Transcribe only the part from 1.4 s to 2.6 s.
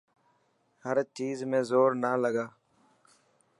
۾ زور نا لگا.